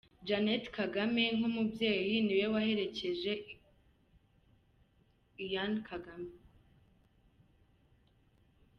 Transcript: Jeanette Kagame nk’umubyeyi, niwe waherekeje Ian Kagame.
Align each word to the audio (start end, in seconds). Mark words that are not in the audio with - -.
Jeanette 0.27 0.69
Kagame 0.77 1.23
nk’umubyeyi, 1.37 2.15
niwe 2.25 2.45
waherekeje 2.53 3.33
Ian 5.45 5.73
Kagame. 5.87 6.31